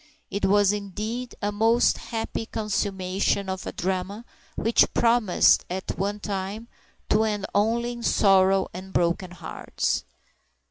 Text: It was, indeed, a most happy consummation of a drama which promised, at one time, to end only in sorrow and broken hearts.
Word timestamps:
It 0.31 0.45
was, 0.45 0.73
indeed, 0.73 1.35
a 1.43 1.51
most 1.51 1.99
happy 1.99 2.47
consummation 2.47 3.47
of 3.47 3.67
a 3.67 3.71
drama 3.71 4.25
which 4.55 4.91
promised, 4.95 5.63
at 5.69 5.95
one 5.95 6.19
time, 6.19 6.67
to 7.09 7.23
end 7.23 7.45
only 7.53 7.91
in 7.91 8.01
sorrow 8.01 8.67
and 8.73 8.93
broken 8.93 9.29
hearts. 9.29 10.03